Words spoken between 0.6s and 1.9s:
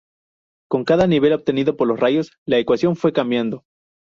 Con cada nivel obtenido por